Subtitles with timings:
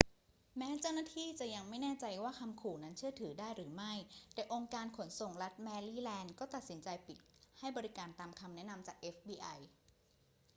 [0.57, 3.93] แม้เจ้าหน้าที่จะยังไม่แน่ใจว่าคำขู่นั้นเชื่อถือได้หรือไม่
[4.33, 7.17] แต่องค์การขนส่งรัฐแมรี่แลนด์ก็ตัดสินใจปิด
[7.59, 9.57] ให้บริการตามคำแนะนำจาก fbi